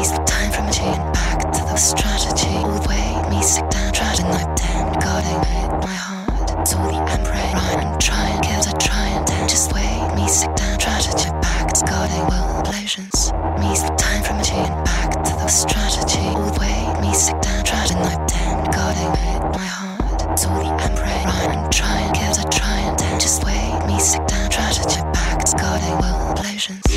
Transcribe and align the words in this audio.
Me's 0.00 0.12
time 0.24 0.50
from 0.50 0.66
a 0.66 0.72
chain 0.72 0.96
back 1.12 1.52
to 1.52 1.60
the 1.60 1.76
strategy. 1.76 2.48
All 2.64 2.72
the 2.72 2.88
way, 2.88 3.20
me 3.28 3.42
sick 3.42 3.68
down, 3.68 3.92
trapped 3.92 4.20
in 4.20 4.28
my 4.32 4.40
den, 4.56 4.96
guarding 4.96 5.40
my 5.84 5.92
heart. 5.92 6.66
So 6.66 6.78
the 6.88 6.96
emperor 7.04 7.36
run 7.52 7.84
and 7.84 8.00
try 8.00 8.32
and 8.32 8.40
kill 8.40 8.62
the 8.64 8.72
try 8.80 9.08
and 9.12 9.28
then 9.28 9.46
just 9.46 9.74
wait. 9.74 10.00
Me 10.16 10.26
sick 10.26 10.56
down, 10.56 10.80
strategy 10.80 11.28
back 11.44 11.68
to 11.76 11.84
guarding 11.84 12.24
will 12.32 12.62
relations. 12.64 13.12
Me's 13.60 13.84
time 14.00 14.24
from 14.24 14.40
a 14.40 14.42
chain 14.42 14.72
back 14.88 15.20
to 15.20 15.32
the 15.36 15.48
strategy. 15.48 16.24
All 16.32 16.48
the 16.48 16.56
way, 16.56 16.80
me 17.04 17.12
sick 17.12 17.36
down, 17.42 17.62
trapped 17.62 17.92
in 17.92 17.98
my 18.00 18.16
den, 18.24 18.56
guarding 18.72 19.12
my 19.52 19.68
heart. 19.68 20.40
So 20.40 20.48
the 20.48 20.72
emperor 20.80 21.12
run 21.28 21.60
and 21.60 21.68
try 21.70 22.00
and 22.00 22.16
kill 22.16 22.32
the 22.40 22.48
try 22.48 22.88
and 22.88 22.98
then 22.98 23.20
just 23.20 23.44
wait. 23.44 23.84
Me 23.84 24.00
sick 24.00 24.24
down, 24.26 24.50
strategy 24.50 25.04
back 25.12 25.44
to 25.44 25.52
guarding 25.60 25.96
will 26.00 26.40
relations. 26.40 26.88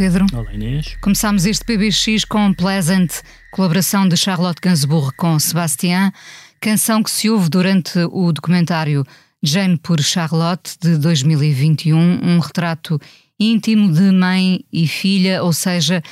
Pedro. 0.00 0.24
Olá 0.32 0.50
Inês. 0.54 0.96
Começámos 1.02 1.44
este 1.44 1.62
PBX 1.62 2.24
com 2.24 2.54
Pleasant, 2.54 3.20
colaboração 3.50 4.08
de 4.08 4.16
Charlotte 4.16 4.58
Gainsbourg 4.58 5.14
com 5.14 5.38
Sebastian, 5.38 6.10
canção 6.58 7.02
que 7.02 7.10
se 7.10 7.28
ouve 7.28 7.50
durante 7.50 7.98
o 8.10 8.32
documentário 8.32 9.04
Jane 9.42 9.76
por 9.76 10.00
Charlotte 10.00 10.78
de 10.80 10.96
2021, 10.96 11.98
um 11.98 12.38
retrato 12.38 12.98
íntimo 13.38 13.92
de 13.92 14.10
mãe 14.10 14.64
e 14.72 14.88
filha, 14.88 15.42
ou 15.42 15.52
seja, 15.52 16.02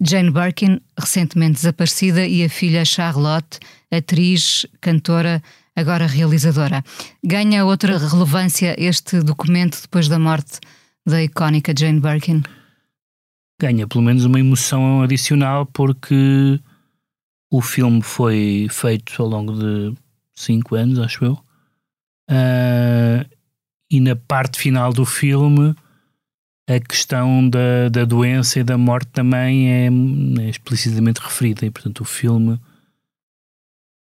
Jane 0.00 0.30
Birkin, 0.30 0.80
recentemente 0.98 1.56
desaparecida, 1.56 2.26
e 2.26 2.42
a 2.42 2.48
filha 2.48 2.82
Charlotte, 2.82 3.58
atriz, 3.90 4.64
cantora, 4.80 5.42
agora 5.76 6.06
realizadora. 6.06 6.82
Ganha 7.22 7.66
outra 7.66 7.98
relevância 7.98 8.74
este 8.78 9.20
documento 9.20 9.82
depois 9.82 10.08
da 10.08 10.18
morte 10.18 10.60
da 11.06 11.22
icónica 11.22 11.74
Jane 11.78 12.00
Birkin? 12.00 12.42
Ganha 13.64 13.86
pelo 13.86 14.04
menos 14.04 14.26
uma 14.26 14.38
emoção 14.38 15.00
adicional 15.00 15.64
porque 15.64 16.60
o 17.50 17.62
filme 17.62 18.02
foi 18.02 18.66
feito 18.70 19.22
ao 19.22 19.26
longo 19.26 19.54
de 19.54 19.94
cinco 20.34 20.74
anos, 20.74 20.98
acho 20.98 21.24
eu. 21.24 21.32
Uh, 22.28 23.24
e 23.90 24.00
na 24.00 24.14
parte 24.14 24.58
final 24.58 24.92
do 24.92 25.06
filme 25.06 25.74
a 26.68 26.78
questão 26.78 27.48
da, 27.48 27.88
da 27.90 28.04
doença 28.04 28.60
e 28.60 28.64
da 28.64 28.76
morte 28.76 29.08
também 29.12 29.70
é, 29.70 29.86
é 30.42 30.50
explicitamente 30.50 31.22
referida 31.22 31.64
e 31.64 31.70
portanto 31.70 32.02
o 32.02 32.04
filme 32.04 32.60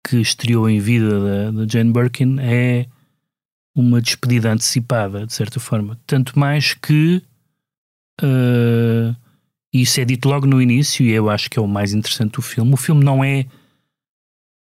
que 0.03 0.17
estreou 0.17 0.67
em 0.67 0.79
vida 0.79 1.19
da, 1.19 1.51
da 1.51 1.71
Jane 1.71 1.93
Birkin 1.93 2.37
é 2.39 2.87
uma 3.75 4.01
despedida 4.01 4.51
antecipada, 4.51 5.27
de 5.27 5.33
certa 5.33 5.59
forma. 5.59 5.99
Tanto 6.07 6.39
mais 6.39 6.73
que 6.73 7.21
uh, 8.23 9.20
isso 9.73 10.01
é 10.01 10.05
dito 10.05 10.27
logo 10.27 10.45
no 10.45 10.61
início, 10.61 11.05
e 11.05 11.11
eu 11.11 11.29
acho 11.29 11.49
que 11.49 11.57
é 11.57 11.61
o 11.61 11.67
mais 11.67 11.93
interessante 11.93 12.33
do 12.33 12.41
filme. 12.41 12.73
O 12.73 12.77
filme 12.77 13.03
não 13.03 13.23
é, 13.23 13.45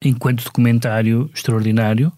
enquanto 0.05 0.45
documentário, 0.45 1.31
extraordinário. 1.35 2.13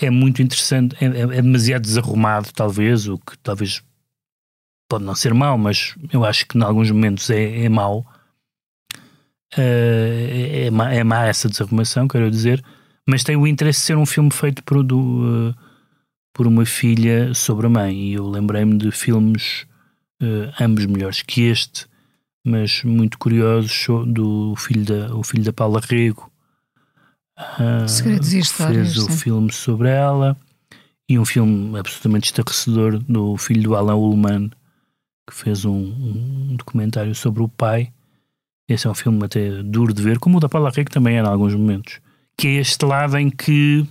É 0.00 0.10
muito 0.10 0.40
interessante, 0.40 0.96
é, 1.00 1.06
é 1.06 1.42
demasiado 1.42 1.82
desarrumado, 1.82 2.52
talvez, 2.52 3.08
o 3.08 3.18
que 3.18 3.36
talvez 3.38 3.82
pode 4.88 5.04
não 5.04 5.14
ser 5.14 5.34
mau, 5.34 5.58
mas 5.58 5.94
eu 6.12 6.24
acho 6.24 6.46
que 6.46 6.56
em 6.56 6.62
alguns 6.62 6.90
momentos 6.90 7.28
é, 7.30 7.64
é 7.64 7.68
mau. 7.68 8.06
Uh, 9.56 10.66
é, 10.66 10.70
má, 10.70 10.92
é 10.92 11.02
má 11.02 11.26
essa 11.26 11.48
desarrumação, 11.48 12.06
quero 12.06 12.30
dizer, 12.30 12.62
mas 13.06 13.24
tem 13.24 13.34
o 13.36 13.46
interesse 13.46 13.80
de 13.80 13.86
ser 13.86 13.96
um 13.96 14.06
filme 14.06 14.30
feito 14.30 14.62
por, 14.62 14.82
do, 14.82 14.98
uh, 14.98 15.54
por 16.34 16.46
uma 16.46 16.64
filha 16.64 17.32
sobre 17.34 17.66
a 17.66 17.70
mãe. 17.70 18.10
E 18.10 18.14
eu 18.14 18.26
lembrei-me 18.26 18.76
de 18.76 18.90
filmes, 18.90 19.66
uh, 20.22 20.52
ambos 20.60 20.86
melhores 20.86 21.22
que 21.22 21.42
este, 21.42 21.86
mas 22.44 22.82
muito 22.82 23.18
curiosos 23.18 23.86
do 24.06 24.54
filho 24.56 24.84
da, 24.84 25.14
o 25.14 25.22
filho 25.22 25.44
da 25.44 25.52
Paula 25.52 25.80
Rego. 25.80 26.30
Uh, 27.38 27.88
Segredos 27.88 28.32
e 28.32 28.38
histórias. 28.40 28.94
Fez 28.94 29.04
o 29.04 29.10
filme 29.10 29.52
sobre 29.52 29.88
ela 29.88 30.36
e 31.08 31.18
um 31.18 31.24
filme 31.24 31.78
absolutamente 31.78 32.26
estarrecedor 32.26 32.98
do 32.98 33.36
filho 33.36 33.62
do 33.62 33.76
Alan 33.76 33.94
Ullman, 33.94 34.50
que 35.28 35.34
fez 35.34 35.64
um, 35.64 35.72
um, 35.72 36.56
documentário 36.56 37.14
sobre 37.14 37.42
o 37.42 37.48
pai. 37.48 37.92
Esse 38.68 38.86
é 38.86 38.90
um 38.90 38.94
filme 38.94 39.24
até 39.24 39.62
duro 39.62 39.94
de 39.94 40.02
ver, 40.02 40.18
como 40.18 40.36
o 40.36 40.40
da 40.40 40.48
Paula 40.48 40.70
Rego 40.70 40.90
também 40.90 41.16
é 41.16 41.20
em 41.20 41.26
alguns 41.26 41.54
momentos. 41.54 42.00
Que 42.36 42.48
é 42.48 42.52
este 42.54 42.84
lado 42.84 43.16
em 43.16 43.30
que 43.30 43.86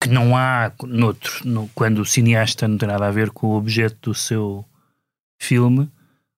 que 0.00 0.08
não 0.08 0.36
há 0.36 0.72
noutro, 0.82 1.46
no, 1.46 1.68
quando 1.74 1.98
o 1.98 2.06
cineasta 2.06 2.66
não 2.66 2.78
tem 2.78 2.88
nada 2.88 3.06
a 3.06 3.10
ver 3.10 3.30
com 3.30 3.48
o 3.48 3.56
objeto 3.56 4.10
do 4.10 4.14
seu 4.14 4.64
filme, 5.38 5.90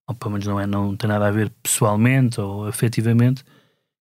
ou 0.07 0.15
pelo 0.15 0.33
menos 0.33 0.47
não, 0.47 0.59
é, 0.59 0.67
não 0.67 0.97
tem 0.97 1.09
nada 1.09 1.29
a 1.29 1.31
ver 1.31 1.51
pessoalmente 1.63 2.41
ou 2.41 2.67
afetivamente, 2.67 3.45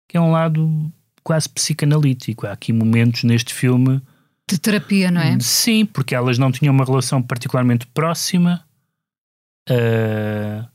que 0.08 0.16
é 0.16 0.20
um 0.20 0.30
lado 0.30 0.90
quase 1.22 1.48
psicanalítico. 1.48 2.46
Há 2.46 2.52
aqui 2.52 2.72
momentos 2.72 3.22
neste 3.24 3.52
filme 3.52 4.00
de 4.48 4.58
terapia, 4.58 5.10
não 5.10 5.20
é? 5.20 5.38
Sim, 5.40 5.86
porque 5.86 6.14
elas 6.14 6.36
não 6.36 6.50
tinham 6.50 6.74
uma 6.74 6.84
relação 6.84 7.22
particularmente 7.22 7.86
próxima. 7.86 8.64
Uh, 9.68 10.66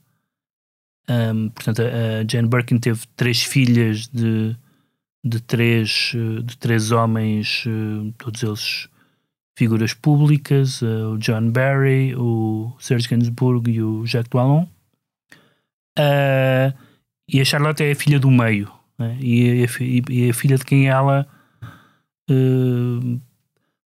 ah, 1.08 1.32
um, 1.34 1.50
portanto, 1.50 1.82
a 1.82 2.26
Jane 2.30 2.48
Birkin 2.48 2.78
teve 2.78 3.02
três 3.18 3.44
filhas 3.44 4.08
de, 4.08 4.56
de, 5.26 5.42
três, 5.42 6.14
de 6.44 6.58
três 6.58 6.92
homens, 6.92 7.66
uh, 7.66 8.14
todos 8.20 8.44
eles 8.44 8.90
figuras 9.58 9.94
públicas: 9.94 10.84
uh, 10.84 11.14
o 11.14 11.18
John 11.18 11.50
Barry, 11.50 12.16
o 12.16 12.72
Serge 12.80 13.10
Gainsbourg 13.10 13.72
e 13.72 13.82
o 13.82 14.06
Jacques 14.06 14.30
Doillon. 14.30 14.68
e 17.28 17.42
a 17.42 17.46
Charlotte 17.46 17.84
é 17.84 17.92
a 17.92 17.96
filha 17.96 18.20
do 18.20 18.30
meio, 18.30 18.72
né? 19.00 19.18
e, 19.20 19.64
a, 19.64 19.84
e, 20.12 20.30
a, 20.30 20.34
filha 20.34 20.58
de 20.58 20.64
quem 20.64 20.88
ela 20.88 21.28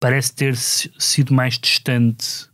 parece 0.01 0.35
ter 0.35 0.55
sido 0.57 1.33
mais 1.33 1.57
distante. 1.57 2.49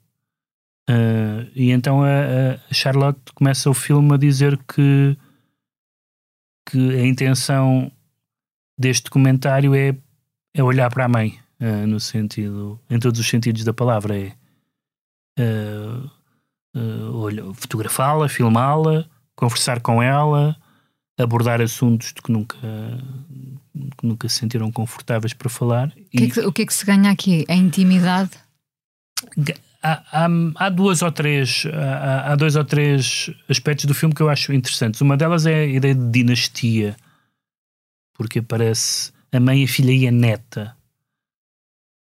Uh, 0.90 1.50
e 1.54 1.72
então 1.72 2.02
a, 2.02 2.08
a, 2.08 2.74
Charlotte 2.74 3.20
começa 3.34 3.70
o 3.70 3.74
filme 3.74 4.14
a 4.14 4.18
dizer 4.18 4.58
que, 4.58 5.18
que 6.70 6.96
a 6.96 7.06
intenção 7.06 7.92
deste 8.78 9.06
documentário 9.06 9.74
é, 9.76 9.96
é 10.54 10.64
olhar 10.64 10.90
para 10.90 11.06
a 11.06 11.10
mãe, 11.10 11.40
uh, 11.60 11.88
no 11.88 12.00
sentido, 12.00 12.80
em 12.90 13.00
todos 13.00 13.20
os 13.20 13.28
sentidos 13.28 13.64
da 13.64 13.74
palavra, 13.74 14.18
é 14.18 14.34
uh, 15.40 16.12
fotografá-la, 17.56 18.30
filmá-la, 18.30 19.06
conversar 19.36 19.82
com 19.82 20.02
ela, 20.02 20.56
abordar 21.18 21.62
assuntos 21.62 22.14
de 22.14 22.22
que 22.22 22.32
nunca 22.32 22.58
que 23.98 24.08
nunca 24.08 24.28
se 24.30 24.40
sentiram 24.40 24.72
confortáveis 24.72 25.34
para 25.34 25.50
falar. 25.50 25.88
O 25.88 26.18
que, 26.18 26.24
é 26.24 26.30
que, 26.30 26.40
o 26.42 26.52
que, 26.52 26.62
é 26.64 26.66
que 26.66 26.74
se 26.74 26.86
ganha 26.86 27.12
aqui? 27.12 27.46
A 27.48 27.56
intimidade? 27.56 28.32
Há, 29.82 30.04
há, 30.12 30.28
há, 30.56 30.70
duas 30.70 31.02
ou 31.02 31.12
três 31.12 31.66
há, 31.72 32.32
há, 32.32 32.36
dois 32.36 32.56
ou 32.56 32.66
três 32.66 33.30
aspectos 33.48 33.86
do 33.86 33.94
filme 33.94 34.14
que 34.14 34.22
eu 34.22 34.30
acho 34.30 34.52
interessantes. 34.54 35.02
Uma 35.02 35.16
delas 35.16 35.46
é 35.46 35.62
a 35.62 35.66
ideia 35.66 35.96
de 35.96 36.10
dinastia, 36.10 36.96
porque 38.18 38.40
aparece 38.40 39.12
a 39.32 39.40
mãe, 39.40 39.64
a 39.64 39.68
filha 39.68 39.92
e 39.92 40.08
a 40.08 40.12
neta. 40.12 40.76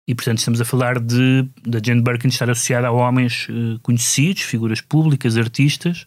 E 0.08 0.14
portanto 0.14 0.38
estamos 0.38 0.60
a 0.60 0.64
falar 0.64 1.00
de 1.00 1.48
da 1.66 1.80
Jane 1.84 2.02
Birkin 2.02 2.28
estar 2.28 2.48
associada 2.48 2.88
a 2.88 2.92
homens 2.92 3.48
uh, 3.48 3.78
conhecidos, 3.82 4.42
figuras 4.42 4.80
públicas, 4.80 5.36
artistas. 5.36 6.06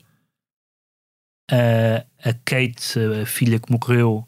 Uh, 1.52 2.06
a 2.24 2.34
Kate, 2.46 3.00
a 3.22 3.26
filha 3.26 3.60
que 3.60 3.72
morreu, 3.72 4.28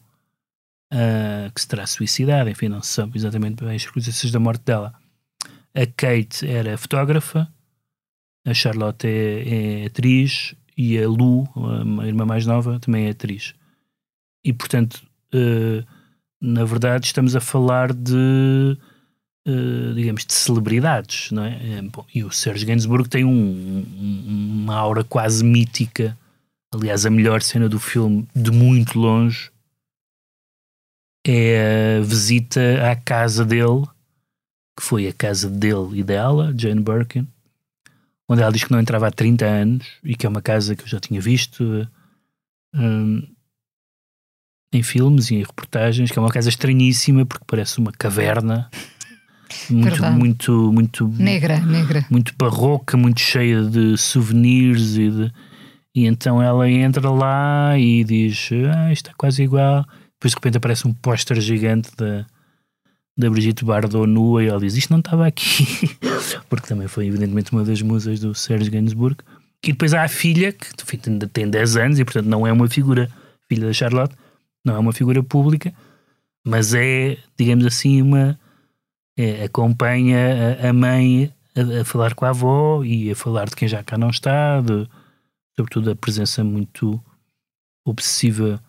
uh, 0.91 1.51
que 1.53 1.61
se 1.61 1.67
terá 1.67 1.85
suicidado, 1.87 2.49
enfim, 2.49 2.67
não 2.67 2.81
se 2.81 2.93
sabe 2.93 3.17
exatamente 3.17 3.63
bem 3.63 3.75
as 3.75 3.81
circunstâncias 3.83 4.31
da 4.31 4.39
morte 4.39 4.63
dela. 4.63 4.93
A 5.73 5.85
Kate 5.85 6.45
era 6.45 6.77
fotógrafa, 6.77 7.51
a 8.45 8.53
Charlotte 8.53 9.07
é, 9.07 9.83
é 9.83 9.85
atriz 9.85 10.55
e 10.75 10.97
a 10.97 11.07
Lu, 11.07 11.47
a 12.01 12.07
irmã 12.07 12.25
mais 12.25 12.45
nova, 12.45 12.79
também 12.79 13.05
é 13.05 13.11
atriz. 13.11 13.53
E 14.43 14.51
portanto, 14.51 15.01
uh, 15.33 15.85
na 16.41 16.65
verdade, 16.65 17.05
estamos 17.05 17.35
a 17.35 17.39
falar 17.39 17.93
de. 17.93 18.77
Uh, 19.47 19.93
digamos, 19.95 20.23
de 20.23 20.33
celebridades, 20.33 21.31
não 21.31 21.43
é? 21.43 21.77
é 21.77 21.81
bom, 21.81 22.05
e 22.13 22.23
o 22.23 22.29
Serge 22.29 22.63
Gainsbourg 22.63 23.09
tem 23.09 23.25
um, 23.25 23.31
um, 23.31 24.61
uma 24.63 24.75
aura 24.75 25.03
quase 25.03 25.43
mítica. 25.43 26.15
Aliás, 26.71 27.07
a 27.07 27.09
melhor 27.09 27.41
cena 27.41 27.67
do 27.67 27.79
filme, 27.79 28.27
de 28.35 28.51
muito 28.51 28.99
longe, 28.99 29.51
é 31.25 31.97
a 31.97 32.01
visita 32.01 32.61
à 32.89 32.95
casa 32.95 33.43
dele, 33.43 33.85
que 34.77 34.83
foi 34.83 35.07
a 35.07 35.13
casa 35.13 35.49
dele 35.49 35.99
e 35.99 36.03
dela, 36.03 36.53
Jane 36.57 36.81
Birkin, 36.81 37.27
onde 38.27 38.41
ela 38.41 38.51
diz 38.51 38.63
que 38.63 38.71
não 38.71 38.79
entrava 38.79 39.07
há 39.07 39.11
30 39.11 39.45
anos 39.45 39.87
e 40.03 40.15
que 40.15 40.25
é 40.25 40.29
uma 40.29 40.41
casa 40.41 40.75
que 40.75 40.83
eu 40.83 40.87
já 40.87 40.99
tinha 40.99 41.19
visto 41.19 41.87
um, 42.73 43.27
em 44.71 44.81
filmes 44.81 45.29
e 45.29 45.35
em 45.35 45.43
reportagens, 45.43 46.11
que 46.11 46.17
é 46.17 46.21
uma 46.21 46.31
casa 46.31 46.49
estranhíssima 46.49 47.25
porque 47.25 47.45
parece 47.45 47.79
uma 47.79 47.91
caverna. 47.91 48.69
Muito, 49.69 50.01
muito, 50.11 50.71
muito 50.71 51.07
negra, 51.09 51.59
negra, 51.59 52.05
muito 52.09 52.33
barroca, 52.37 52.95
muito 52.95 53.19
cheia 53.19 53.61
de 53.61 53.97
souvenirs 53.97 54.95
e 54.95 55.09
de, 55.09 55.33
e 55.93 56.05
então 56.05 56.41
ela 56.41 56.69
entra 56.69 57.09
lá 57.09 57.77
e 57.77 58.03
diz: 58.03 58.49
Ah, 58.73 58.93
isto 58.93 59.09
é 59.09 59.13
quase 59.17 59.43
igual. 59.43 59.85
Depois 60.13 60.31
de 60.31 60.35
repente 60.35 60.57
aparece 60.57 60.87
um 60.87 60.93
póster 60.93 61.39
gigante 61.41 61.89
da, 61.97 62.25
da 63.17 63.29
Brigitte 63.29 63.65
Bardot 63.65 64.07
nua 64.07 64.43
e 64.43 64.47
ela 64.47 64.59
diz: 64.59 64.75
Isto 64.77 64.91
não 64.91 64.99
estava 64.99 65.27
aqui. 65.27 65.97
Porque 66.49 66.67
também 66.67 66.87
foi, 66.87 67.07
evidentemente, 67.07 67.51
uma 67.51 67.63
das 67.63 67.81
musas 67.81 68.19
do 68.21 68.33
Serge 68.33 68.69
Gainsbourg. 68.69 69.17
E 69.63 69.71
depois 69.73 69.93
há 69.93 70.03
a 70.03 70.07
filha, 70.07 70.51
que 70.51 70.67
enfim, 70.81 70.97
tem 71.31 71.49
10 71.49 71.77
anos 71.77 71.99
e, 71.99 72.05
portanto, 72.05 72.25
não 72.25 72.47
é 72.47 72.51
uma 72.51 72.67
figura, 72.67 73.09
filha 73.47 73.67
da 73.67 73.73
Charlotte, 73.73 74.15
não 74.65 74.75
é 74.75 74.79
uma 74.79 74.93
figura 74.93 75.21
pública, 75.23 75.73
mas 76.45 76.73
é, 76.73 77.17
digamos 77.37 77.65
assim, 77.65 78.01
uma. 78.01 78.39
É, 79.17 79.43
acompanha 79.43 80.17
a, 80.61 80.69
a 80.69 80.73
mãe 80.73 81.33
a, 81.55 81.81
a, 81.81 81.85
falar 81.85 82.15
com 82.15 82.25
a 82.25 82.29
avó 82.29 82.83
e 82.83 83.11
a 83.11 83.15
falar 83.15 83.49
de 83.49 83.55
quem 83.55 83.67
já 83.67 83.83
cá 83.83 83.97
não 83.97 84.09
está, 84.09 84.61
de, 84.61 84.87
sobretudo 85.55 85.91
a 85.91 85.95
presença 85.95 86.43
muito 86.43 86.99
obsessiva 87.85 88.61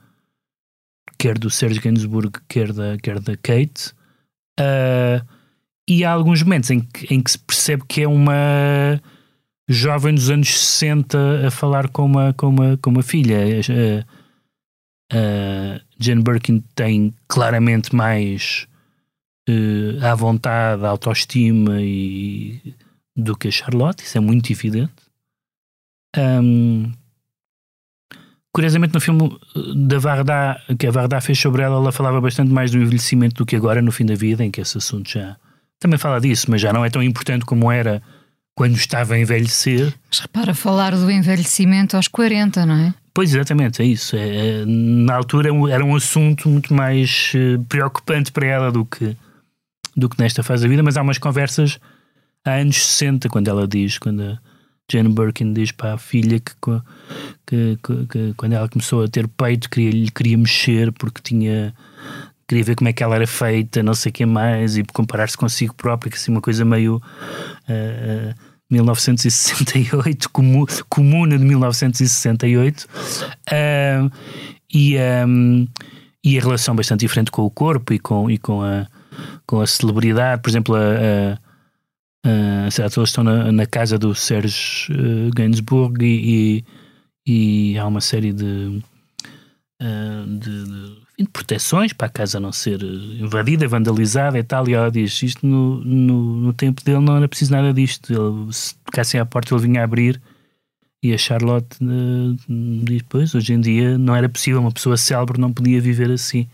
quer 1.23 1.39
do 1.39 1.49
Serge 1.49 1.79
Gainsbourg, 1.79 2.33
quer 2.49 2.73
da, 2.73 2.97
quer 2.99 3.21
da 3.21 3.37
Kate. 3.37 3.93
Uh, 4.59 5.25
e 5.89 6.05
há 6.05 6.11
alguns 6.11 6.43
momentos 6.43 6.71
em 6.71 6.81
que, 6.81 7.15
em 7.15 7.23
que 7.23 7.31
se 7.31 7.39
percebe 7.39 7.85
que 7.87 8.03
é 8.03 8.09
uma 8.09 9.01
jovem 9.69 10.13
dos 10.13 10.31
anos 10.31 10.49
60 10.49 11.47
a 11.47 11.51
falar 11.53 11.89
com 11.89 12.05
uma, 12.05 12.33
com 12.33 12.49
uma, 12.49 12.77
com 12.77 12.91
uma 12.91 13.03
filha. 13.05 13.39
Uh, 13.39 14.22
uh, 15.13 15.81
Jane 15.99 16.23
Birkin 16.23 16.63
tem 16.75 17.15
claramente 17.29 17.95
mais 17.95 18.67
uh, 19.49 20.05
à 20.05 20.15
vontade, 20.15 20.85
autoestima 20.85 21.81
e, 21.81 22.75
do 23.17 23.37
que 23.37 23.49
a 23.49 23.51
Charlotte, 23.51 24.03
isso 24.03 24.19
é 24.19 24.21
muito 24.21 24.51
evidente. 24.53 24.93
Um, 26.17 26.93
Curiosamente, 28.55 28.93
no 28.93 29.01
filme 29.01 29.23
uh, 29.57 29.75
da 29.75 29.99
Varda, 29.99 30.61
que 30.79 30.87
a 30.87 30.91
Varda 30.91 31.21
fez 31.23 31.39
sobre 31.39 31.63
ela, 31.63 31.77
ela 31.77 31.91
falava 31.91 32.21
bastante 32.21 32.53
mais 32.53 32.71
do 32.71 32.79
envelhecimento 32.79 33.37
do 33.37 33.47
que 33.47 33.57
agora, 33.57 33.81
no 33.81 33.91
fim 33.91 34.05
da 34.05 34.15
vida, 34.15 34.45
em 34.45 34.51
que 34.51 34.61
esse 34.61 34.77
assunto 34.77 35.11
já 35.11 35.37
também 35.81 35.99
fala 35.99 36.21
disso, 36.21 36.51
mas 36.51 36.61
já 36.61 36.73
não 36.73 36.85
é 36.85 36.91
tão 36.91 37.03
importante 37.03 37.45
como 37.45 37.73
era 37.73 38.03
quando 38.55 38.77
estava 38.77 39.15
a 39.15 39.19
envelhecer. 39.19 39.93
Mas 40.09 40.21
repara, 40.21 40.55
falar 40.55 40.95
do 40.95 41.11
envelhecimento 41.11 41.97
aos 41.97 42.07
40, 42.09 42.67
não 42.67 42.75
é? 42.75 42.95
Pois, 43.15 43.35
exatamente, 43.35 43.83
é 43.83 43.85
isso. 43.85 44.17
É, 44.17 44.63
é 44.63 44.65
na 44.67 45.15
altura 45.15 45.51
era 45.71 45.85
um 45.85 45.95
assunto 45.95 46.49
muito 46.49 46.73
mais 46.73 47.33
uh, 47.35 47.63
preocupante 47.65 48.33
para 48.33 48.47
ela 48.47 48.73
do 48.73 48.85
que, 48.85 49.17
do 49.97 50.09
que 50.09 50.19
nesta 50.19 50.43
fase 50.43 50.63
da 50.63 50.69
vida, 50.69 50.83
mas 50.83 50.97
há 50.97 51.03
umas 51.03 51.19
conversas 51.19 51.79
há 52.45 52.53
anos 52.53 52.77
60, 52.77 53.29
quando 53.29 53.49
ela 53.49 53.69
diz, 53.69 53.99
quando 53.99 54.23
a, 54.23 54.39
Jane 54.91 55.09
Birkin 55.09 55.53
diz 55.53 55.73
para 55.73 55.95
a 55.95 55.99
filha 55.99 56.39
que, 56.39 56.53
que, 57.47 57.79
que, 57.83 58.07
que 58.07 58.35
quando 58.37 58.53
ela 58.53 58.69
começou 58.69 59.05
a 59.05 59.09
ter 59.09 59.27
peito 59.29 59.71
queria, 59.71 60.11
queria 60.15 60.37
mexer 60.37 60.93
porque 60.93 61.23
tinha 61.23 61.75
queria 62.47 62.65
ver 62.65 62.77
como 62.77 62.89
é 62.89 62.93
que 62.93 63.03
ela 63.03 63.15
era 63.15 63.27
feita, 63.27 63.83
não 63.83 63.95
sei 63.95 64.11
o 64.11 64.13
que 64.13 64.27
mais, 64.27 64.77
e 64.77 64.85
comparar-se 64.85 65.39
consigo 65.39 65.75
própria, 65.75 66.11
que 66.11 66.19
assim 66.19 66.31
uma 66.31 66.43
coisa 66.43 66.65
meio 66.67 66.97
uh, 66.97 68.35
1968, 68.73 70.31
comu, 70.31 70.67
comuna 70.89 71.37
de 71.37 71.45
1968, 71.45 72.85
uh, 72.85 74.11
e, 74.73 74.97
um, 75.27 75.69
e 76.25 76.39
a 76.39 76.41
relação 76.41 76.75
bastante 76.75 77.01
diferente 77.01 77.31
com 77.31 77.43
o 77.43 77.51
corpo 77.51 77.93
e 77.93 77.99
com, 77.99 78.31
e 78.31 78.39
com, 78.39 78.63
a, 78.63 78.87
com 79.47 79.61
a 79.61 79.67
celebridade, 79.67 80.41
por 80.41 80.49
exemplo, 80.49 80.75
a, 80.75 81.39
a 82.25 83.03
estão 83.05 83.23
na, 83.23 83.53
na, 83.53 83.67
casa 83.67 83.99
do 83.99 84.15
Serge 84.15 84.91
uh, 84.91 85.31
Gainsbourg 85.35 86.03
e, 86.03 86.65
e 87.27 87.77
há 87.77 87.87
uma 87.87 88.01
série 88.01 88.33
de, 88.33 88.83
de, 89.81 90.39
de, 90.39 90.65
de, 90.65 91.02
proteções 91.25 91.93
para 91.93 92.07
a 92.07 92.11
casa 92.11 92.41
não 92.41 92.53
ser 92.53 92.83
invadida, 92.83 93.69
vandalizada 93.69 94.39
e 94.39 94.43
tal. 94.43 94.69
E 94.69 94.75
ela 94.75 94.91
diz: 94.91 95.23
Isto 95.23 95.47
no, 95.47 95.83
no, 95.85 96.37
no 96.37 96.53
tempo 96.53 96.83
dele 96.83 97.01
não 97.01 97.17
era 97.17 97.29
preciso 97.29 97.53
nada 97.53 97.73
disto. 97.73 98.13
Ele, 98.13 98.53
se 98.53 98.75
tocassem 98.77 99.21
à 99.21 99.27
porta, 99.27 99.55
ele 99.55 99.63
vinha 99.63 99.85
abrir. 99.85 100.21
E 101.03 101.13
a 101.13 101.19
Charlotte 101.19 101.79
uh, 101.83 102.37
diz: 102.85 103.03
Pois, 103.09 103.35
hoje 103.35 103.53
em 103.53 103.61
dia 103.61 103.99
não 103.99 104.15
era 104.15 104.29
possível, 104.29 104.61
uma 104.61 104.73
pessoa 104.73 104.97
célebre 104.97 105.41
não 105.41 105.53
podia 105.53 105.81
viver 105.81 106.11
assim. 106.11 106.49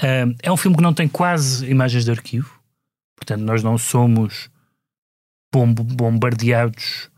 Uh, 0.00 0.34
é 0.42 0.50
um 0.50 0.56
filme 0.56 0.76
que 0.76 0.82
não 0.82 0.94
tem 0.94 1.08
quase 1.08 1.68
imagens 1.68 2.04
de 2.04 2.10
arquivo, 2.10 2.58
portanto, 3.16 3.42
nós 3.42 3.62
não 3.62 3.78
somos 3.78 4.50
bombardeados 5.52 7.08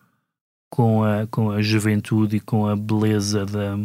com 0.70 1.02
a, 1.02 1.26
com 1.28 1.50
a 1.50 1.62
juventude 1.62 2.36
e 2.36 2.40
com 2.40 2.66
a 2.66 2.76
beleza 2.76 3.46
da, 3.46 3.78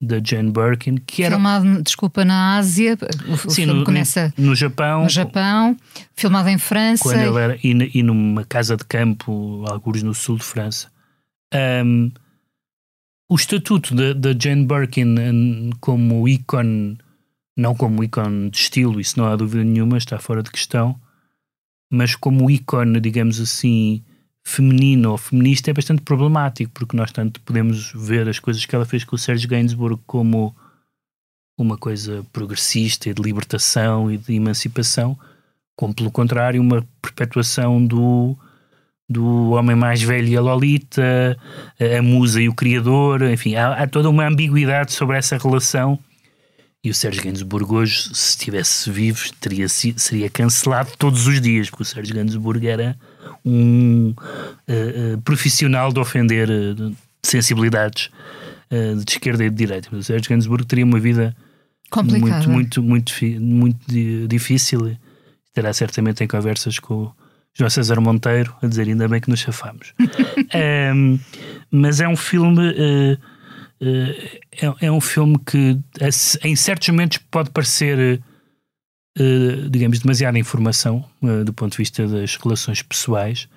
da 0.00 0.20
Jane 0.22 0.50
Birkin, 0.50 0.96
que 0.96 1.22
era 1.22 1.36
filmado, 1.36 1.82
desculpa, 1.82 2.24
na 2.24 2.56
Ásia, 2.56 2.98
o, 3.28 3.36
Sim, 3.36 3.66
filme 3.66 3.80
no, 3.80 3.84
começa 3.84 4.32
no 4.36 4.54
Japão, 4.54 5.04
no 5.04 5.08
Japão, 5.08 5.76
filmado 6.14 6.48
em 6.48 6.58
França 6.58 7.02
quando 7.02 7.20
ele 7.20 7.38
era, 7.38 7.58
e, 7.62 7.98
e 7.98 8.02
numa 8.02 8.44
casa 8.44 8.76
de 8.76 8.84
campo, 8.84 9.64
alguns 9.68 10.02
no 10.02 10.14
sul 10.14 10.36
de 10.36 10.44
França. 10.44 10.90
Um, 11.54 12.10
o 13.28 13.36
estatuto 13.36 13.94
da 13.94 14.32
Jane 14.38 14.66
Birkin 14.66 15.70
como 15.80 16.28
ícone, 16.28 16.98
não 17.56 17.74
como 17.74 18.04
ícone 18.04 18.50
de 18.50 18.58
estilo, 18.58 19.00
isso 19.00 19.18
não 19.18 19.26
há 19.26 19.36
dúvida 19.36 19.64
nenhuma, 19.64 19.96
está 19.96 20.18
fora 20.18 20.42
de 20.42 20.50
questão, 20.50 21.00
mas 21.90 22.14
como 22.14 22.50
ícone, 22.50 23.00
digamos 23.00 23.40
assim, 23.40 24.04
feminino 24.44 25.12
ou 25.12 25.18
feminista 25.18 25.70
é 25.70 25.74
bastante 25.74 26.02
problemático, 26.02 26.70
porque 26.72 26.96
nós 26.96 27.10
tanto 27.10 27.40
podemos 27.40 27.92
ver 27.94 28.28
as 28.28 28.38
coisas 28.38 28.64
que 28.66 28.74
ela 28.74 28.84
fez 28.84 29.02
com 29.02 29.16
o 29.16 29.18
Serge 29.18 29.46
Gainsbourg 29.46 30.00
como 30.06 30.54
uma 31.58 31.78
coisa 31.78 32.24
progressista 32.32 33.08
e 33.08 33.14
de 33.14 33.22
libertação 33.22 34.10
e 34.10 34.18
de 34.18 34.34
emancipação, 34.34 35.18
como 35.74 35.94
pelo 35.94 36.10
contrário 36.10 36.60
uma 36.60 36.86
perpetuação 37.00 37.84
do 37.84 38.36
do 39.08 39.50
homem 39.50 39.76
mais 39.76 40.02
velho 40.02 40.28
e 40.28 40.36
a 40.36 40.40
Lolita, 40.40 41.38
a 41.78 42.02
musa 42.02 42.40
e 42.40 42.48
o 42.48 42.54
criador, 42.54 43.22
enfim, 43.22 43.54
há, 43.54 43.74
há 43.74 43.86
toda 43.86 44.08
uma 44.08 44.26
ambiguidade 44.26 44.92
sobre 44.92 45.18
essa 45.18 45.36
relação. 45.36 45.98
E 46.82 46.90
o 46.90 46.94
Sérgio 46.94 47.22
Gainsbourg 47.22 47.70
hoje, 47.72 48.14
se 48.14 48.30
estivesse 48.30 48.90
vivo, 48.90 49.20
teria, 49.40 49.68
seria 49.68 50.30
cancelado 50.30 50.90
todos 50.98 51.26
os 51.26 51.40
dias, 51.40 51.68
porque 51.68 51.82
o 51.82 51.86
Sérgio 51.86 52.14
Gainsbourg 52.14 52.66
era 52.66 52.96
um 53.44 54.10
uh, 54.10 55.14
uh, 55.14 55.22
profissional 55.22 55.92
de 55.92 56.00
ofender 56.00 56.48
uh, 56.48 56.94
sensibilidades 57.22 58.10
de 58.70 59.12
esquerda 59.12 59.44
e 59.44 59.50
de 59.50 59.54
direita. 59.54 59.94
O 59.94 60.02
Sérgio 60.02 60.28
Gainsbourg 60.30 60.66
teria 60.66 60.84
uma 60.84 60.98
vida 60.98 61.36
Complicada. 61.90 62.48
muito, 62.48 62.82
muito, 62.82 63.14
muito, 63.14 63.40
muito 63.40 64.26
difícil. 64.26 64.96
Terá 65.52 65.72
certamente 65.72 66.24
em 66.24 66.26
conversas 66.26 66.80
com 66.80 67.04
o 67.04 67.12
João 67.52 67.70
César 67.70 68.00
Monteiro 68.00 68.52
a 68.60 68.66
dizer 68.66 68.88
ainda 68.88 69.06
bem 69.06 69.20
que 69.20 69.30
nos 69.30 69.38
chafamos. 69.38 69.94
um, 70.92 71.20
mas 71.70 72.00
é 72.00 72.08
um 72.08 72.16
filme 72.16 72.74
é, 73.80 74.86
é, 74.86 74.90
um 74.90 75.00
filme 75.00 75.38
que 75.38 75.78
em 76.42 76.56
certos 76.56 76.88
momentos 76.88 77.18
pode 77.30 77.50
parecer, 77.50 78.20
digamos, 79.70 80.00
demasiada 80.00 80.38
informação 80.38 81.04
uh, 81.22 81.44
do 81.44 81.52
ponto 81.52 81.72
de 81.72 81.78
vista 81.78 82.06
das 82.06 82.36
relações 82.36 82.82
pessoais. 82.82 83.48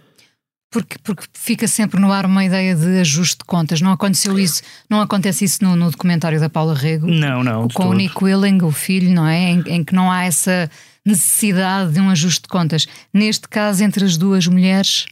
Porque, 0.69 0.97
porque 1.01 1.23
fica 1.33 1.67
sempre 1.67 1.99
no 1.99 2.11
ar 2.11 2.25
uma 2.25 2.43
ideia 2.43 2.75
de 2.75 2.99
ajuste 2.99 3.37
de 3.37 3.45
contas. 3.45 3.79
Não 3.79 3.91
aconteceu 3.91 4.37
isso, 4.37 4.61
não 4.89 5.01
acontece 5.01 5.45
isso 5.45 5.63
no, 5.63 5.75
no 5.75 5.89
documentário 5.89 6.39
da 6.39 6.49
Paula 6.49 6.75
Rego. 6.75 7.07
Não, 7.07 7.43
não. 7.43 7.67
Com 7.69 7.87
o 7.87 7.93
Nick 7.93 8.21
Willing, 8.21 8.61
o 8.61 8.71
filho, 8.71 9.09
não 9.09 9.25
é? 9.25 9.51
Em, 9.51 9.63
em, 9.65 9.83
que 9.83 9.95
não 9.95 10.11
há 10.11 10.25
essa 10.25 10.69
necessidade 11.05 11.93
de 11.93 12.01
um 12.01 12.09
ajuste 12.09 12.41
de 12.41 12.49
contas. 12.49 12.85
Neste 13.13 13.47
caso, 13.47 13.81
entre 13.83 14.03
as 14.03 14.17
duas 14.17 14.45
mulheres, 14.45 15.05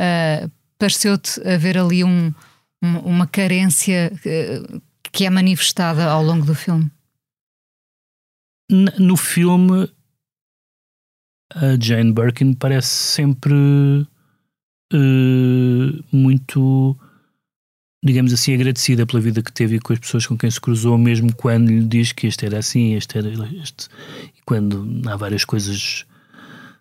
uh, 0.00 0.50
pareceu-te 0.78 1.38
haver 1.46 1.76
ali 1.76 2.02
um, 2.02 2.32
uma 2.82 3.26
carência 3.26 4.12
eh, 4.24 4.62
que 5.12 5.24
é 5.24 5.30
manifestada 5.30 6.04
ao 6.04 6.22
longo 6.22 6.44
do 6.44 6.54
filme? 6.54 6.90
No 8.70 9.16
filme, 9.16 9.88
a 11.54 11.76
Jane 11.80 12.12
Birkin 12.12 12.54
parece 12.54 12.88
sempre 12.88 13.54
uh, 14.92 16.04
muito, 16.10 16.98
digamos 18.02 18.32
assim, 18.32 18.54
agradecida 18.54 19.06
pela 19.06 19.20
vida 19.20 19.42
que 19.42 19.52
teve 19.52 19.76
e 19.76 19.80
com 19.80 19.92
as 19.92 19.98
pessoas 19.98 20.26
com 20.26 20.38
quem 20.38 20.50
se 20.50 20.60
cruzou, 20.60 20.96
mesmo 20.96 21.34
quando 21.36 21.68
lhe 21.68 21.84
diz 21.84 22.12
que 22.12 22.26
este 22.26 22.46
era 22.46 22.58
assim, 22.58 22.94
este 22.94 23.18
era 23.18 23.28
este. 23.62 23.88
E 24.34 24.40
quando 24.46 25.02
há 25.06 25.16
várias 25.16 25.44
coisas, 25.44 26.06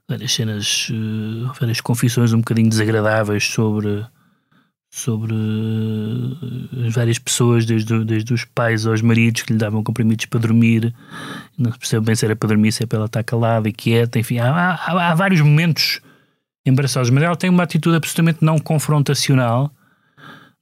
várias 0.08 0.32
cenas, 0.32 0.90
uh, 0.90 1.52
várias 1.60 1.82
confissões 1.82 2.32
um 2.32 2.40
bocadinho 2.40 2.70
desagradáveis 2.70 3.44
sobre 3.44 4.06
sobre 4.96 5.34
uh, 5.34 6.92
várias 6.92 7.18
pessoas, 7.18 7.66
desde, 7.66 8.06
desde 8.06 8.32
os 8.32 8.46
pais 8.46 8.86
aos 8.86 9.02
maridos 9.02 9.42
que 9.42 9.52
lhe 9.52 9.58
davam 9.58 9.84
comprimidos 9.84 10.28
para 10.28 10.40
dormir, 10.40 10.94
não 11.58 11.72
se 11.72 11.80
percebe 11.80 12.06
bem 12.06 12.16
se 12.16 12.24
era 12.24 12.36
para 12.36 12.50
dormir, 12.50 12.72
se 12.72 12.84
é 12.84 12.86
para 12.86 13.00
ela 13.00 13.08
estar 13.08 13.24
calada 13.24 13.68
e 13.68 13.74
quieta, 13.74 14.20
enfim, 14.20 14.38
há, 14.38 14.52
há, 14.52 15.10
há 15.10 15.16
vários 15.16 15.42
momentos 15.42 16.00
embaraçosos, 16.64 17.10
mas 17.10 17.24
ela 17.24 17.36
tem 17.36 17.50
uma 17.50 17.64
atitude 17.64 17.96
absolutamente 17.96 18.46
não 18.46 18.60
confrontacional 18.60 19.72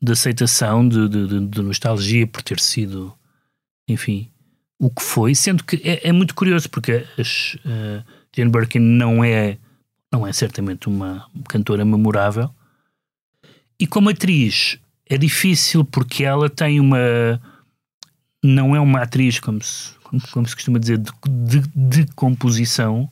de 0.02 0.14
aceitação, 0.14 0.88
de, 0.88 1.10
de, 1.10 1.48
de 1.48 1.62
nostalgia 1.62 2.26
por 2.26 2.42
ter 2.42 2.62
sido, 2.62 3.14
enfim, 3.86 4.32
o 4.80 4.90
que 4.90 5.04
foi, 5.04 5.36
sendo 5.36 5.62
que 5.62 5.76
é, 5.84 6.08
é 6.08 6.12
muito 6.14 6.34
curioso 6.34 6.70
porque 6.70 7.06
as, 7.20 7.58
uh, 7.66 8.02
Jane 8.34 8.50
Birkin 8.50 8.80
não 8.80 9.22
é, 9.22 9.58
não 10.10 10.26
é 10.26 10.32
certamente 10.32 10.88
uma 10.88 11.30
cantora 11.50 11.84
memorável, 11.84 12.50
e 13.82 13.88
como 13.88 14.10
atriz 14.10 14.78
é 15.10 15.18
difícil 15.18 15.84
porque 15.84 16.24
ela 16.24 16.48
tem 16.48 16.80
uma. 16.80 17.42
Não 18.44 18.76
é 18.76 18.80
uma 18.80 19.02
atriz, 19.02 19.40
como 19.40 19.60
se, 19.62 19.96
como, 20.04 20.22
como 20.32 20.48
se 20.48 20.56
costuma 20.56 20.78
dizer, 20.78 21.00
de, 21.00 21.12
de, 21.28 21.62
de, 21.76 22.14
composição. 22.14 23.10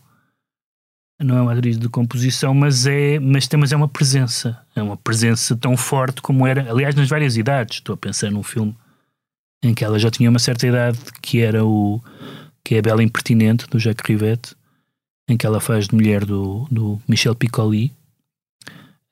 Não 1.19 1.37
é 1.37 1.41
uma 1.41 1.53
atriz 1.53 1.77
de 1.77 1.89
composição, 1.89 2.53
mas 2.53 2.85
é, 2.85 3.19
mas, 3.19 3.47
tem, 3.47 3.59
mas 3.59 3.71
é 3.71 3.75
uma 3.75 3.87
presença. 3.87 4.63
É 4.75 4.81
uma 4.83 4.95
presença 4.95 5.57
tão 5.57 5.75
forte 5.75 6.21
como 6.21 6.45
era. 6.45 6.71
Aliás, 6.71 6.93
nas 6.93 7.09
várias 7.09 7.35
idades. 7.35 7.77
Estou 7.77 7.95
a 7.95 7.97
pensar 7.97 8.29
num 8.29 8.43
filme 8.43 8.75
em 9.63 9.73
que 9.73 9.83
ela 9.83 9.97
já 9.97 10.11
tinha 10.11 10.29
uma 10.29 10.39
certa 10.39 10.67
idade, 10.67 10.99
que 11.19 11.39
era 11.39 11.65
o. 11.65 11.99
que 12.63 12.75
é 12.75 12.79
a 12.79 12.83
Bela 12.83 13.03
Impertinente, 13.03 13.65
do 13.67 13.79
Jacques 13.79 14.07
Rivette, 14.07 14.55
em 15.27 15.35
que 15.35 15.47
ela 15.47 15.59
faz 15.59 15.87
de 15.87 15.95
mulher 15.95 16.25
do, 16.25 16.67
do 16.69 17.01
Michel 17.07 17.33
Piccoli. 17.33 17.91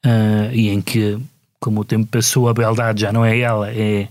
Uh, 0.05 0.53
e 0.53 0.69
em 0.69 0.79
que 0.79 1.19
como 1.59 1.81
o 1.81 1.85
tempo 1.85 2.07
passou, 2.07 2.47
a 2.47 2.53
beldade 2.53 3.01
já 3.01 3.11
não 3.11 3.25
é 3.25 3.39
ela, 3.39 3.71
é, 3.71 4.09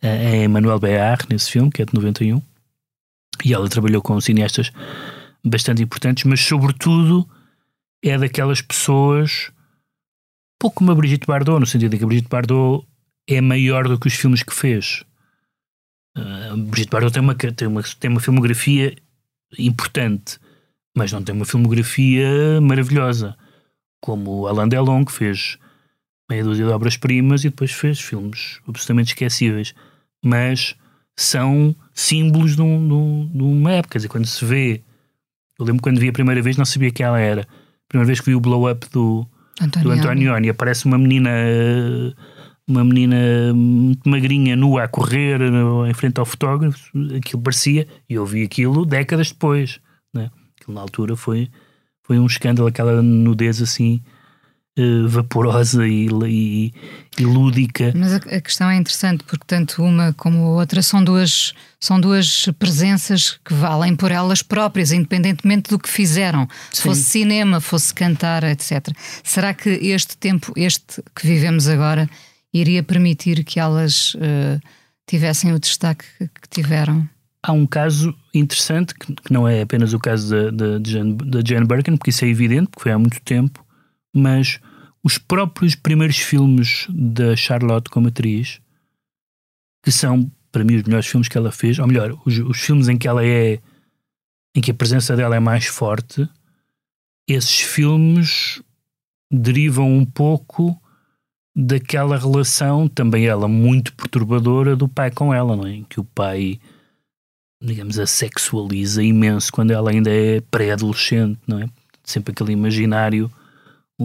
é 0.00 0.44
Emmanuel 0.44 0.78
Béard 0.78 1.26
nesse 1.28 1.50
filme, 1.50 1.70
que 1.70 1.82
é 1.82 1.84
de 1.84 1.94
91. 1.94 2.40
E 3.44 3.54
ela 3.54 3.68
trabalhou 3.68 4.02
com 4.02 4.20
cineastas 4.20 4.70
bastante 5.44 5.82
importantes, 5.82 6.24
mas 6.24 6.40
sobretudo 6.40 7.28
é 8.02 8.16
daquelas 8.16 8.62
pessoas, 8.62 9.50
pouco 10.58 10.76
como 10.76 10.92
a 10.92 10.94
Brigitte 10.94 11.26
Bardot, 11.26 11.60
no 11.60 11.66
sentido 11.66 11.90
de 11.90 11.98
que 11.98 12.04
a 12.04 12.06
Brigitte 12.06 12.28
Bardot 12.28 12.86
é 13.28 13.40
maior 13.40 13.88
do 13.88 13.98
que 13.98 14.08
os 14.08 14.14
filmes 14.14 14.42
que 14.42 14.54
fez. 14.54 15.04
Uh, 16.16 16.56
Brigitte 16.56 16.90
Bardot 16.90 17.12
tem 17.12 17.22
uma, 17.22 17.34
tem, 17.34 17.68
uma, 17.68 17.82
tem 17.82 18.10
uma 18.10 18.20
filmografia 18.20 18.94
importante, 19.58 20.38
mas 20.96 21.12
não 21.12 21.22
tem 21.22 21.34
uma 21.34 21.44
filmografia 21.44 22.60
maravilhosa, 22.60 23.36
como 24.00 24.46
Alain 24.46 24.68
Delon, 24.68 25.04
que 25.04 25.12
fez 25.12 25.58
meia 26.30 26.44
dúzia 26.44 26.64
de 26.64 26.70
obras-primas 26.70 27.44
e 27.44 27.50
depois 27.50 27.72
fez 27.72 28.00
filmes 28.00 28.60
absolutamente 28.66 29.08
esquecíveis. 29.08 29.74
Mas 30.24 30.76
são 31.16 31.74
símbolos 31.92 32.54
de, 32.54 32.62
um, 32.62 33.28
de, 33.32 33.42
uma 33.42 33.72
época. 33.72 33.92
Quer 33.92 33.98
dizer, 33.98 34.08
quando 34.08 34.26
se 34.26 34.44
vê. 34.44 34.80
Eu 35.58 35.66
lembro 35.66 35.82
quando 35.82 35.98
vi 35.98 36.08
a 36.08 36.12
primeira 36.12 36.40
vez, 36.40 36.56
não 36.56 36.64
sabia 36.64 36.90
quem 36.90 37.04
ela 37.04 37.18
era. 37.18 37.42
A 37.42 37.88
primeira 37.88 38.06
vez 38.06 38.20
que 38.20 38.26
vi 38.26 38.34
o 38.34 38.40
blow-up 38.40 38.88
do, 38.90 39.26
do 39.82 39.90
Antonioni, 39.90 40.48
aparece 40.48 40.86
uma 40.86 40.96
menina. 40.96 41.30
Uma 42.66 42.84
menina 42.84 43.16
muito 43.52 44.08
magrinha, 44.08 44.54
nua, 44.54 44.84
a 44.84 44.88
correr 44.88 45.40
em 45.88 45.92
frente 45.92 46.20
ao 46.20 46.24
fotógrafo, 46.24 46.78
aquilo 47.16 47.42
parecia, 47.42 47.88
e 48.08 48.14
eu 48.14 48.24
vi 48.24 48.44
aquilo 48.44 48.86
décadas 48.86 49.32
depois. 49.32 49.80
Né? 50.14 50.30
Aquilo 50.56 50.76
na 50.76 50.80
altura 50.80 51.16
foi, 51.16 51.50
foi 52.04 52.16
um 52.20 52.26
escândalo, 52.26 52.68
aquela 52.68 53.02
nudez 53.02 53.60
assim, 53.60 54.00
uh, 54.78 55.08
vaporosa 55.08 55.86
e, 55.86 56.08
e, 56.26 56.72
e, 57.18 57.24
lúdica. 57.24 57.92
Mas 57.94 58.14
a, 58.14 58.16
a, 58.16 58.40
questão 58.40 58.68
é 58.70 58.76
interessante 58.76 59.24
porque 59.24 59.44
tanto 59.46 59.82
uma 59.82 60.12
como 60.14 60.44
a 60.46 60.50
outra 60.50 60.82
são 60.82 61.02
duas, 61.02 61.52
são 61.78 62.00
duas 62.00 62.46
presenças 62.58 63.38
que 63.44 63.54
valem 63.54 63.96
por 63.96 64.10
elas 64.10 64.42
próprias, 64.42 64.92
independentemente 64.92 65.70
do 65.70 65.78
que 65.78 65.88
fizeram. 65.88 66.48
Sim. 66.72 66.82
Fosse 66.82 67.02
cinema, 67.02 67.60
fosse 67.60 67.92
cantar, 67.94 68.44
etc. 68.44 68.88
Será 69.22 69.54
que 69.54 69.70
este 69.70 70.16
tempo, 70.16 70.52
este 70.56 71.02
que 71.14 71.26
vivemos 71.26 71.68
agora, 71.68 72.08
iria 72.52 72.82
permitir 72.82 73.44
que 73.44 73.60
elas 73.60 74.14
uh, 74.14 74.60
tivessem 75.06 75.52
o 75.52 75.58
destaque 75.58 76.04
que 76.18 76.48
tiveram? 76.48 77.08
Há 77.42 77.52
um 77.52 77.66
caso 77.66 78.14
interessante, 78.34 78.94
que, 78.94 79.14
não 79.30 79.48
é 79.48 79.62
apenas 79.62 79.94
o 79.94 79.98
caso 79.98 80.28
da, 80.28 80.50
da, 80.50 80.78
da 80.78 81.40
Jane 81.42 81.66
Birkin, 81.66 81.96
porque 81.96 82.10
isso 82.10 82.24
é 82.24 82.28
evidente, 82.28 82.68
porque 82.68 82.82
foi 82.82 82.92
há 82.92 82.98
muito 82.98 83.18
tempo, 83.22 83.64
mas 84.14 84.60
os 85.02 85.18
próprios 85.18 85.74
primeiros 85.74 86.18
filmes 86.18 86.86
da 86.90 87.34
Charlotte 87.34 87.88
como 87.90 88.08
atriz, 88.08 88.60
que 89.82 89.90
são, 89.90 90.30
para 90.52 90.64
mim, 90.64 90.76
os 90.76 90.82
melhores 90.82 91.06
filmes 91.06 91.28
que 91.28 91.38
ela 91.38 91.50
fez, 91.50 91.78
ou 91.78 91.86
melhor, 91.86 92.18
os, 92.24 92.38
os 92.38 92.60
filmes 92.60 92.88
em 92.88 92.98
que 92.98 93.08
ela 93.08 93.24
é. 93.24 93.60
em 94.54 94.60
que 94.60 94.70
a 94.70 94.74
presença 94.74 95.16
dela 95.16 95.36
é 95.36 95.40
mais 95.40 95.66
forte, 95.66 96.28
esses 97.26 97.60
filmes 97.60 98.62
derivam 99.32 99.90
um 99.90 100.04
pouco 100.04 100.80
daquela 101.54 102.18
relação, 102.18 102.88
também 102.88 103.26
ela 103.26 103.48
muito 103.48 103.94
perturbadora, 103.94 104.76
do 104.76 104.88
pai 104.88 105.10
com 105.10 105.32
ela, 105.32 105.56
não 105.56 105.66
é? 105.66 105.74
Em 105.74 105.84
que 105.84 106.00
o 106.00 106.04
pai, 106.04 106.58
digamos, 107.62 107.98
a 107.98 108.06
sexualiza 108.06 109.02
imenso 109.02 109.52
quando 109.52 109.70
ela 109.70 109.90
ainda 109.90 110.10
é 110.10 110.40
pré-adolescente, 110.40 111.38
não 111.46 111.60
é? 111.60 111.68
Sempre 112.04 112.32
aquele 112.32 112.52
imaginário 112.52 113.30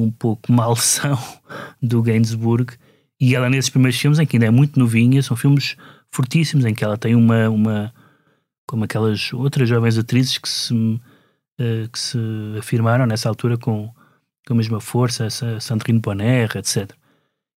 um 0.04 0.12
pouco 0.12 0.52
malsão 0.52 1.18
do 1.82 2.02
Gainsbourg. 2.02 2.74
E 3.20 3.36
ela, 3.36 3.50
nesses 3.50 3.70
primeiros 3.70 4.00
filmes, 4.00 4.20
em 4.20 4.26
que 4.26 4.36
ainda 4.36 4.48
é 4.48 4.52
muito 4.52 4.80
novinha, 4.80 5.22
são 5.22 5.38
filmes 5.38 5.76
fortíssimos, 6.12 6.66
em 6.66 6.74
que 6.74 6.84
ela 6.84 6.98
tem 6.98 7.16
uma. 7.16 7.50
uma 7.50 7.94
como 8.68 8.84
aquelas 8.84 9.32
outras 9.32 9.70
jovens 9.70 9.96
atrizes 9.96 10.40
que 10.40 10.50
se, 10.50 10.74
uh, 10.74 11.90
que 11.92 12.00
se 12.00 12.18
afirmaram 12.58 13.06
nessa 13.06 13.30
altura 13.30 13.60
com, 13.60 13.94
com 14.46 14.54
a 14.54 14.58
mesma 14.58 14.82
força, 14.82 15.26
essa 15.26 15.60
Sandrine 15.60 16.00
Bonner, 16.00 16.50
etc. 16.58 16.92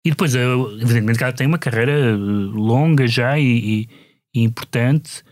E 0.05 0.09
depois, 0.09 0.35
eh, 0.35 0.43
evidentemente, 0.79 1.21
ela 1.21 1.33
tem 1.33 1.47
uma 1.47 1.57
carreira 1.57 1.91
eh, 1.91 2.15
longa 2.15 3.07
já 3.07 3.37
e, 3.37 3.89
e 4.33 4.43
importante. 4.43 5.23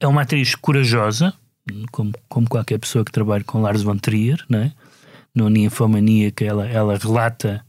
É 0.00 0.06
uma 0.06 0.22
atriz 0.22 0.54
corajosa, 0.54 1.34
como, 1.90 2.12
como 2.28 2.48
qualquer 2.48 2.78
pessoa 2.78 3.04
que 3.04 3.12
trabalha 3.12 3.44
com 3.44 3.60
Lars 3.60 3.82
von 3.82 3.98
Trier, 3.98 4.42
não 4.48 4.60
é? 4.60 4.72
No 5.36 5.50
Ninfomaníaca, 5.50 6.44
ela, 6.44 6.66
ela 6.66 6.96
relata 6.96 7.64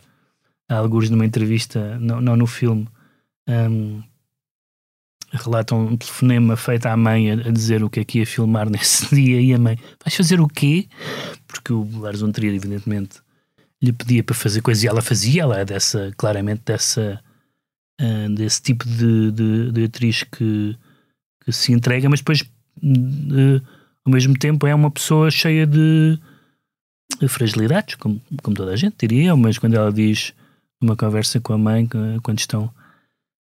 alguns 0.69 1.09
numa 1.09 1.25
entrevista, 1.25 1.99
não, 1.99 2.21
não 2.21 2.37
no 2.37 2.47
filme, 2.47 2.87
um, 3.47 4.01
relata 5.33 5.75
um 5.75 5.97
telefonema 5.97 6.55
feito 6.55 6.85
à 6.85 6.95
mãe 6.95 7.29
a, 7.29 7.33
a, 7.33 7.51
dizer 7.51 7.83
o 7.83 7.89
que 7.89 7.99
é 7.99 8.05
que 8.05 8.19
ia 8.19 8.25
filmar 8.25 8.67
nesse 8.71 9.13
dia 9.13 9.41
e 9.41 9.53
a 9.53 9.59
mãe, 9.59 9.77
vais 10.03 10.15
fazer 10.15 10.39
o 10.39 10.47
quê? 10.47 10.87
Porque 11.45 11.73
o 11.73 11.85
Lars 11.99 12.21
von 12.21 12.31
Trier, 12.31 12.55
evidentemente, 12.55 13.19
lhe 13.83 13.91
pedia 13.91 14.23
para 14.23 14.33
fazer 14.33 14.61
coisas 14.61 14.83
e 14.83 14.87
ela 14.87 15.01
fazia, 15.01 15.43
ela 15.43 15.59
é 15.59 15.65
dessa, 15.65 16.13
claramente 16.17 16.61
dessa, 16.65 17.21
uh, 18.01 18.33
desse 18.33 18.61
tipo 18.61 18.85
de, 18.87 19.31
de, 19.31 19.71
de, 19.73 19.83
atriz 19.83 20.23
que, 20.23 20.77
que 21.43 21.51
se 21.51 21.73
entrega, 21.73 22.09
mas 22.09 22.21
depois, 22.21 22.41
uh, 22.41 23.61
ao 24.05 24.11
mesmo 24.11 24.37
tempo, 24.39 24.65
é 24.65 24.73
uma 24.73 24.89
pessoa 24.89 25.29
cheia 25.29 25.67
de 25.67 26.17
fragilidades, 27.27 27.95
como, 27.95 28.21
como 28.43 28.55
toda 28.55 28.73
a 28.73 28.75
gente 28.75 29.07
diria 29.07 29.35
mas 29.35 29.57
quando 29.57 29.75
ela 29.75 29.91
diz 29.91 30.33
numa 30.81 30.95
conversa 30.95 31.39
com 31.39 31.53
a 31.53 31.57
mãe, 31.57 31.87
quando 32.21 32.39
estão 32.39 32.71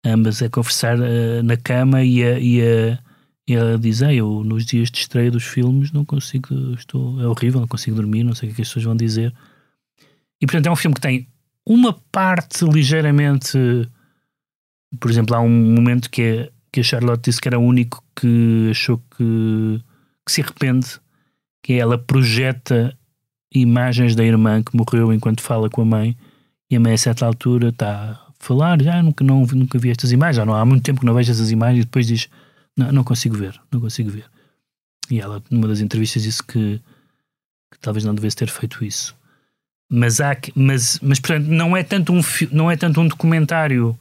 ambas 0.05 0.41
a 0.41 0.49
conversar 0.49 0.97
uh, 0.99 1.43
na 1.43 1.57
cama 1.57 2.03
e, 2.03 2.23
a, 2.23 2.39
e, 2.39 2.61
a, 2.61 2.99
e 3.47 3.53
ela 3.53 3.77
diz: 3.77 4.01
ah, 4.01 4.13
Eu 4.13 4.43
nos 4.43 4.65
dias 4.65 4.89
de 4.89 4.99
estreia 4.99 5.31
dos 5.31 5.43
filmes 5.43 5.91
não 5.91 6.05
consigo, 6.05 6.73
estou, 6.73 7.21
é 7.21 7.27
horrível, 7.27 7.59
não 7.59 7.67
consigo 7.67 7.95
dormir, 7.95 8.23
não 8.23 8.33
sei 8.35 8.49
o 8.49 8.49
que, 8.49 8.53
é 8.53 8.55
que 8.57 8.61
as 8.61 8.67
pessoas 8.69 8.85
vão 8.85 8.95
dizer. 8.95 9.33
E 10.41 10.45
portanto 10.45 10.67
é 10.67 10.71
um 10.71 10.75
filme 10.75 10.95
que 10.95 11.01
tem 11.01 11.27
uma 11.65 11.93
parte 12.11 12.65
ligeiramente. 12.65 13.57
Por 14.99 15.11
exemplo, 15.11 15.35
há 15.35 15.39
um 15.39 15.49
momento 15.49 16.09
que, 16.09 16.21
é, 16.21 16.51
que 16.71 16.79
a 16.79 16.83
Charlotte 16.83 17.25
disse 17.25 17.41
que 17.41 17.47
era 17.47 17.59
o 17.59 17.63
único 17.63 18.03
que 18.15 18.69
achou 18.71 18.98
que, 19.15 19.83
que 20.25 20.31
se 20.31 20.41
arrepende, 20.41 21.00
que 21.63 21.74
é 21.74 21.77
ela 21.77 21.98
projeta 21.98 22.98
imagens 23.53 24.16
da 24.16 24.24
irmã 24.24 24.62
que 24.62 24.75
morreu 24.75 25.12
enquanto 25.12 25.42
fala 25.42 25.70
com 25.70 25.81
a 25.81 25.85
mãe 25.85 26.18
e 26.70 26.75
a 26.75 26.79
mãe 26.79 26.94
a 26.94 26.98
certa 26.98 27.25
altura 27.25 27.70
está 27.70 28.12
a 28.12 28.31
falar, 28.40 28.81
já 28.81 29.01
nunca, 29.01 29.24
não, 29.24 29.46
nunca 29.46 29.79
vi 29.79 29.90
estas 29.90 30.12
imagens, 30.12 30.38
já 30.38 30.46
não 30.46 30.53
há 30.53 30.64
muito 30.64 30.83
tempo 30.83 31.00
que 31.00 31.05
não 31.05 31.14
vejo 31.14 31.31
essas 31.31 31.51
imagens 31.51 31.81
e 31.81 31.85
depois 31.85 32.07
diz, 32.07 32.29
não, 32.77 32.92
não 32.92 33.03
consigo 33.03 33.35
ver, 33.35 33.59
não 33.72 33.81
consigo 33.81 34.09
ver. 34.09 34.25
E 35.09 35.20
ela, 35.20 35.42
numa 35.50 35.68
das 35.68 35.79
entrevistas, 35.79 36.22
disse 36.22 36.44
que, 36.44 36.79
que 37.72 37.79
talvez 37.79 38.05
não 38.05 38.14
devesse 38.14 38.35
ter 38.35 38.50
feito 38.50 38.85
isso. 38.85 39.16
Mas, 39.92 40.22
há, 40.22 40.38
mas, 40.55 41.00
mas 41.01 41.20
portanto, 41.20 41.48
não 41.48 41.75
é, 41.75 41.81
tanto 41.81 42.14
um, 42.14 42.22
não 42.51 42.70
é 42.70 42.77
tanto 42.77 43.01
um 43.01 43.07
documentário 43.07 43.98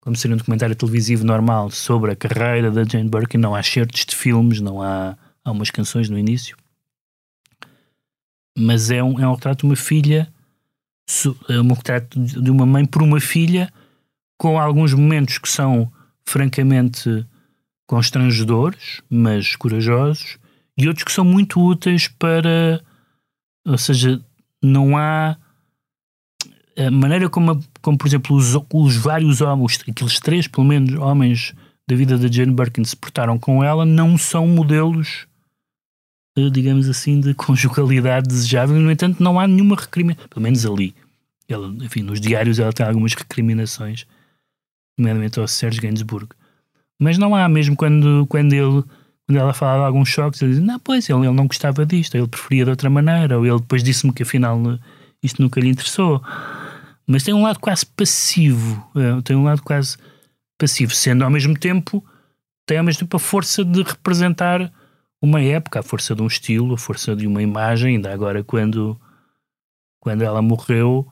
como 0.00 0.16
seria 0.16 0.34
um 0.34 0.38
documentário 0.38 0.74
televisivo 0.74 1.24
normal 1.24 1.70
sobre 1.70 2.10
a 2.10 2.16
carreira 2.16 2.70
da 2.70 2.84
Jane 2.84 3.08
Birkin, 3.08 3.36
não 3.36 3.54
há 3.54 3.62
certos 3.62 4.06
de 4.06 4.16
filmes, 4.16 4.58
não 4.60 4.82
há, 4.82 5.16
há 5.44 5.50
umas 5.52 5.70
canções 5.70 6.08
no 6.08 6.18
início 6.18 6.56
mas 8.56 8.90
é 8.90 9.02
um, 9.02 9.18
é 9.18 9.26
um 9.26 9.34
retrato 9.34 9.60
de 9.60 9.66
uma 9.66 9.76
filha, 9.76 10.32
é 11.48 11.60
um 11.60 11.72
retrato 11.72 12.18
de 12.18 12.50
uma 12.50 12.66
mãe 12.66 12.84
por 12.84 13.02
uma 13.02 13.20
filha, 13.20 13.72
com 14.38 14.58
alguns 14.58 14.94
momentos 14.94 15.38
que 15.38 15.48
são 15.48 15.90
francamente 16.24 17.26
constrangedores, 17.86 19.02
mas 19.10 19.56
corajosos, 19.56 20.38
e 20.78 20.86
outros 20.86 21.04
que 21.04 21.12
são 21.12 21.24
muito 21.24 21.60
úteis 21.60 22.08
para. 22.08 22.80
Ou 23.66 23.76
seja, 23.76 24.20
não 24.62 24.96
há. 24.96 25.36
A 26.78 26.90
maneira 26.90 27.28
como, 27.28 27.60
como 27.82 27.98
por 27.98 28.06
exemplo, 28.06 28.34
os, 28.34 28.54
os 28.72 28.96
vários 28.96 29.40
homens, 29.40 29.80
aqueles 29.86 30.18
três, 30.20 30.46
pelo 30.46 30.66
menos, 30.66 30.94
homens 30.94 31.52
da 31.86 31.96
vida 31.96 32.16
da 32.16 32.28
Jane 32.28 32.54
Birkin 32.54 32.84
se 32.84 32.96
portaram 32.96 33.38
com 33.38 33.62
ela, 33.62 33.84
não 33.84 34.16
são 34.16 34.46
modelos 34.46 35.26
digamos 36.52 36.88
assim, 36.88 37.20
de 37.20 37.32
conjugalidade 37.34 38.28
desejável. 38.28 38.76
No 38.76 38.90
entanto, 38.90 39.22
não 39.22 39.38
há 39.38 39.46
nenhuma 39.46 39.76
recriminação, 39.76 40.28
pelo 40.28 40.42
menos 40.42 40.64
ali. 40.64 40.94
Ela, 41.48 41.68
enfim, 41.80 42.02
nos 42.02 42.20
diários 42.20 42.58
ela 42.58 42.72
tem 42.72 42.86
algumas 42.86 43.14
recriminações, 43.14 44.06
nomeadamente 44.96 45.40
ao 45.40 45.48
Sérgio 45.48 45.82
Gainsbourg. 45.82 46.28
Mas 47.00 47.18
não 47.18 47.34
há, 47.34 47.48
mesmo 47.48 47.74
quando, 47.74 48.26
quando 48.28 48.52
ele 48.52 48.84
quando 49.30 49.38
ela 49.38 49.52
fala 49.52 49.82
de 49.82 49.86
alguns 49.86 50.08
choques, 50.08 50.42
ele 50.42 50.54
diz: 50.54 50.60
Não, 50.60 50.78
pois, 50.80 51.08
ele, 51.08 51.20
ele 51.20 51.32
não 51.32 51.46
gostava 51.46 51.86
disto, 51.86 52.16
ele 52.16 52.26
preferia 52.26 52.64
de 52.64 52.70
outra 52.70 52.90
maneira, 52.90 53.38
ou 53.38 53.46
ele 53.46 53.60
depois 53.60 53.80
disse-me 53.80 54.12
que 54.12 54.24
afinal 54.24 54.60
isto 55.22 55.40
nunca 55.40 55.60
lhe 55.60 55.68
interessou. 55.68 56.20
Mas 57.06 57.22
tem 57.22 57.32
um 57.32 57.42
lado 57.42 57.60
quase 57.60 57.86
passivo, 57.86 58.84
é, 58.96 59.22
tem 59.22 59.36
um 59.36 59.44
lado 59.44 59.62
quase 59.62 59.96
passivo, 60.58 60.92
sendo 60.92 61.22
ao 61.22 61.30
mesmo 61.30 61.56
tempo, 61.56 62.04
tem 62.66 62.78
ao 62.78 62.84
mesmo 62.84 63.00
tempo 63.00 63.16
a 63.16 63.20
força 63.20 63.64
de 63.64 63.82
representar 63.82 64.72
uma 65.22 65.40
época, 65.40 65.80
a 65.80 65.82
força 65.82 66.14
de 66.14 66.22
um 66.22 66.26
estilo, 66.26 66.74
a 66.74 66.78
força 66.78 67.14
de 67.14 67.26
uma 67.26 67.42
imagem. 67.42 67.96
Ainda 67.96 68.12
agora, 68.12 68.42
quando, 68.42 68.98
quando 70.00 70.22
ela 70.22 70.40
morreu, 70.40 71.06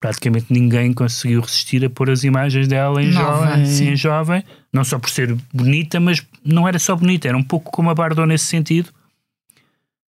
praticamente 0.00 0.46
ninguém 0.50 0.92
conseguiu 0.92 1.40
resistir 1.40 1.84
a 1.84 1.90
pôr 1.90 2.10
as 2.10 2.24
imagens 2.24 2.66
dela 2.66 3.02
em, 3.02 3.12
Nova, 3.12 3.46
jovem, 3.46 3.88
em 3.88 3.96
jovem, 3.96 4.44
não 4.72 4.82
só 4.82 4.98
por 4.98 5.10
ser 5.10 5.36
bonita, 5.52 6.00
mas 6.00 6.26
não 6.44 6.66
era 6.66 6.78
só 6.78 6.96
bonita, 6.96 7.28
era 7.28 7.36
um 7.36 7.42
pouco 7.42 7.70
como 7.70 7.88
a 7.88 7.94
Bardot 7.94 8.26
nesse 8.26 8.46
sentido. 8.46 8.90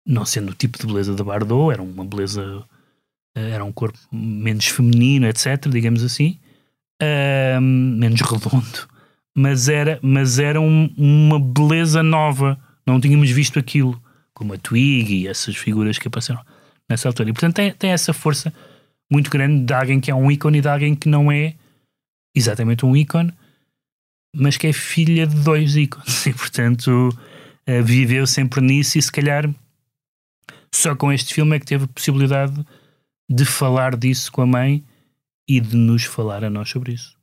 Não 0.06 0.26
sendo 0.26 0.52
o 0.52 0.56
tipo 0.56 0.78
de 0.78 0.86
beleza 0.86 1.14
da 1.16 1.24
Bardot, 1.24 1.72
era 1.72 1.82
uma 1.82 2.04
beleza, 2.04 2.64
eh, 3.36 3.52
era 3.52 3.64
um 3.64 3.72
corpo 3.72 3.98
menos 4.12 4.66
feminino, 4.68 5.28
etc., 5.28 5.70
digamos 5.70 6.04
assim, 6.04 6.38
uh, 7.02 7.62
menos 7.62 8.20
redondo, 8.22 8.88
mas 9.36 9.70
era, 9.70 10.00
mas 10.02 10.40
era 10.40 10.60
um, 10.60 10.94
uma 10.98 11.40
beleza 11.40 12.02
nova 12.02 12.60
não 12.88 13.02
tínhamos 13.02 13.30
visto 13.30 13.60
aquilo, 13.60 14.02
como 14.34 14.54
a 14.54 14.58
Twig 14.58 15.14
e 15.14 15.28
essas 15.28 15.58
figuras 15.58 16.00
que 16.00 16.08
apareceram 16.08 16.42
nessa 16.90 17.10
altura. 17.10 17.30
E 17.30 17.34
portanto 17.34 17.56
tem, 17.56 17.72
tem 17.74 17.92
essa 17.92 18.14
força 18.14 18.54
muito 19.12 19.30
grande 19.30 19.66
de 19.66 19.74
alguém 19.74 20.00
que 20.00 20.10
é 20.10 20.16
um 20.16 20.32
ícone 20.32 20.60
e 20.60 20.62
de 20.62 20.70
alguém 20.70 20.96
que 20.96 21.10
não 21.10 21.32
é 21.32 21.54
exatamente 22.36 22.86
um 22.86 22.96
ícone, 22.96 23.34
mas 24.34 24.56
que 24.58 24.68
é 24.68 24.74
filha 24.74 25.28
de 25.28 25.36
dois 25.42 25.76
ícones 25.76 26.26
e 26.28 26.34
portanto 26.34 27.10
uh, 27.10 27.84
viveu 27.84 28.26
sempre 28.26 28.62
nisso 28.62 28.98
e 28.98 29.02
se 29.02 29.12
calhar 29.12 29.50
só 30.74 30.96
com 30.96 31.12
este 31.12 31.34
filme 31.34 31.56
é 31.56 31.60
que 31.60 31.66
teve 31.66 31.86
a 31.86 31.88
possibilidade 31.88 32.66
de 33.30 33.44
falar 33.44 33.96
disso 33.98 34.32
com 34.32 34.42
a 34.42 34.46
mãe 34.46 34.84
e 35.48 35.60
de 35.60 35.76
nos 35.76 36.04
falar 36.04 36.44
a 36.44 36.50
nós 36.50 36.70
sobre 36.70 36.94
isso. 36.94 37.17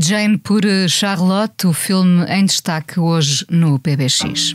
Jane 0.00 0.38
por 0.38 0.62
Charlotte, 0.88 1.66
o 1.66 1.72
filme 1.72 2.24
em 2.26 2.44
destaque 2.44 3.00
hoje 3.00 3.44
no 3.50 3.78
PBX. 3.78 4.54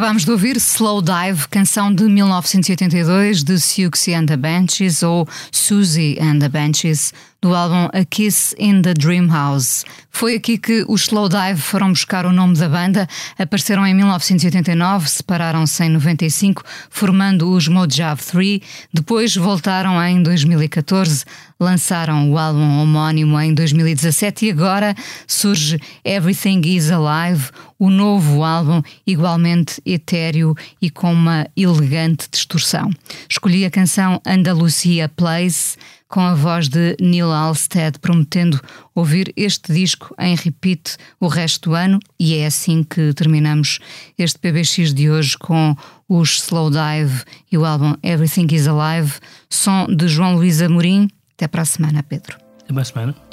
Acabámos 0.00 0.24
de 0.24 0.30
ouvir 0.30 0.56
Slow 0.56 1.02
Dive, 1.02 1.46
canção 1.50 1.94
de 1.94 2.04
1982 2.04 3.44
de 3.44 3.60
Siouxsie 3.60 4.14
and 4.14 4.24
the 4.24 4.36
Banshees 4.38 5.02
ou 5.02 5.28
Susie 5.52 6.18
and 6.18 6.38
the 6.38 6.48
Banshees, 6.48 7.12
do 7.42 7.54
álbum 7.54 7.88
A 7.92 8.04
Kiss 8.04 8.54
in 8.58 8.82
the 8.82 8.92
Dream 8.92 9.28
House. 9.28 9.84
Foi 10.10 10.34
aqui 10.34 10.58
que 10.58 10.84
os 10.86 11.02
Slow 11.02 11.28
Dive 11.28 11.60
foram 11.60 11.88
buscar 11.88 12.26
o 12.26 12.32
nome 12.32 12.56
da 12.56 12.68
banda, 12.68 13.08
apareceram 13.38 13.86
em 13.86 13.94
1989, 13.94 15.08
separaram-se 15.08 15.84
em 15.84 15.88
95, 15.88 16.62
formando 16.90 17.50
os 17.50 17.66
Mojave 17.68 18.22
3, 18.22 18.60
depois 18.92 19.34
voltaram 19.34 20.02
em 20.04 20.22
2014, 20.22 21.24
lançaram 21.58 22.30
o 22.30 22.36
álbum 22.36 22.80
homónimo 22.80 23.40
em 23.40 23.54
2017 23.54 24.46
e 24.46 24.50
agora 24.50 24.94
surge 25.26 25.80
Everything 26.04 26.60
is 26.66 26.90
Alive, 26.90 27.48
o 27.78 27.88
novo 27.88 28.44
álbum 28.44 28.82
igualmente 29.06 29.80
etéreo 29.86 30.54
e 30.82 30.90
com 30.90 31.12
uma 31.12 31.46
elegante 31.56 32.28
distorção. 32.30 32.90
Escolhi 33.28 33.64
a 33.64 33.70
canção 33.70 34.20
Andalucia 34.26 35.08
Place 35.08 35.78
com 36.10 36.20
a 36.20 36.34
voz 36.34 36.68
de 36.68 36.96
Neil 37.00 37.30
Alstead, 37.30 37.98
prometendo 38.00 38.60
ouvir 38.94 39.32
este 39.36 39.72
disco 39.72 40.12
em 40.18 40.34
repeat 40.34 40.96
o 41.20 41.28
resto 41.28 41.70
do 41.70 41.76
ano, 41.76 42.00
e 42.18 42.34
é 42.36 42.46
assim 42.46 42.82
que 42.82 43.14
terminamos 43.14 43.78
este 44.18 44.38
PBX 44.38 44.92
de 44.92 45.08
hoje 45.08 45.38
com 45.38 45.74
os 46.08 46.42
Slow 46.42 46.68
Dive 46.68 47.22
e 47.50 47.56
o 47.56 47.64
álbum 47.64 47.94
Everything 48.02 48.48
is 48.50 48.66
Alive, 48.66 49.12
som 49.48 49.86
de 49.86 50.08
João 50.08 50.34
Luís 50.34 50.60
Amorim. 50.60 51.08
Até 51.34 51.46
para 51.46 51.62
a 51.62 51.64
semana, 51.64 52.02
Pedro. 52.02 52.36
Até 52.64 52.72
para 52.72 52.82
a 52.82 52.84
semana. 52.84 53.29